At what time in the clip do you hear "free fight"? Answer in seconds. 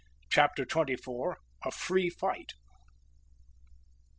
1.69-2.53